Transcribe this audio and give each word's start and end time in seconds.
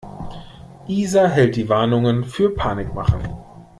Isa 0.87 1.27
hält 1.27 1.55
die 1.57 1.69
Warnungen 1.69 2.23
für 2.25 2.55
Panikmache. 2.55 3.19